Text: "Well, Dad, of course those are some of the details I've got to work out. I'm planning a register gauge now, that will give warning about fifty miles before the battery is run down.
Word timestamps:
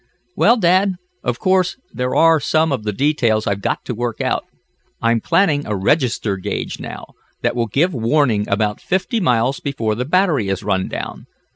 "Well, 0.35 0.57
Dad, 0.57 0.93
of 1.23 1.37
course 1.37 1.77
those 1.93 2.11
are 2.15 2.39
some 2.39 2.71
of 2.71 2.85
the 2.85 2.91
details 2.91 3.45
I've 3.45 3.61
got 3.61 3.85
to 3.85 3.93
work 3.93 4.19
out. 4.19 4.45
I'm 4.99 5.21
planning 5.21 5.63
a 5.67 5.75
register 5.75 6.37
gauge 6.37 6.79
now, 6.79 7.13
that 7.43 7.55
will 7.55 7.67
give 7.67 7.93
warning 7.93 8.49
about 8.49 8.81
fifty 8.81 9.19
miles 9.19 9.59
before 9.59 9.93
the 9.93 10.05
battery 10.05 10.49
is 10.49 10.63
run 10.63 10.87
down. 10.87 11.27